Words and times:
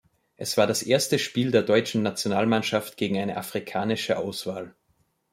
Es 0.35 0.57
war 0.57 0.65
das 0.65 0.81
erste 0.81 1.19
Spiel 1.19 1.51
der 1.51 1.61
deutschen 1.61 2.01
Nationalmannschaft 2.01 2.97
gegen 2.97 3.19
eine 3.19 3.37
afrikanische 3.37 4.17
Auswahl. 4.17 4.73